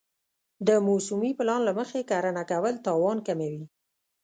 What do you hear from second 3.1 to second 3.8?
کموي.